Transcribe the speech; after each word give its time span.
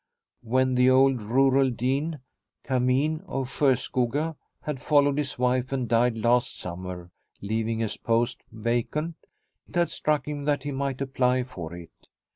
When 0.41 0.73
the 0.73 0.89
old 0.89 1.21
rural 1.21 1.69
dean 1.69 2.21
Cameen 2.63 3.21
of 3.27 3.49
Sjoskoga 3.49 4.35
had 4.63 4.81
followed 4.81 5.19
his 5.19 5.37
wife 5.37 5.71
and 5.71 5.87
died 5.87 6.17
last 6.17 6.57
summer, 6.57 7.11
leaving 7.39 7.77
his 7.77 7.97
post 7.97 8.41
vacant, 8.51 9.13
it 9.69 9.75
had 9.75 9.91
struck 9.91 10.27
him 10.27 10.45
that 10.45 10.63
he 10.63 10.71
might 10.71 11.01
apply 11.01 11.43
for 11.43 11.75
it. 11.75 11.91